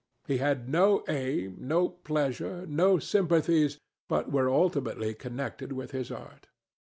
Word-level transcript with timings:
He 0.25 0.37
had 0.37 0.67
no 0.67 1.03
aim, 1.07 1.57
no 1.59 1.87
pleasure, 1.87 2.65
no 2.65 2.97
sympathies, 2.97 3.77
but 4.09 4.29
what 4.29 4.33
were 4.45 4.49
ultimately 4.49 5.13
connected 5.13 5.73
with 5.73 5.91
his 5.91 6.09
art. 6.09 6.47